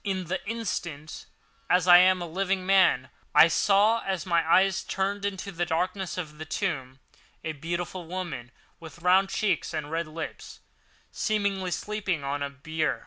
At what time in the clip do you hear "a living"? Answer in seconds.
2.23-2.65